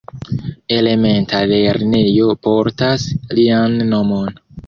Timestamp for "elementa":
0.77-1.41